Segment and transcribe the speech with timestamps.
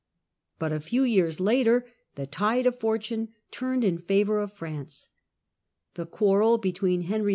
[0.57, 5.09] But a few years later the tide of fortune turned in favour of France.
[5.93, 7.29] The quarrel between Henry II.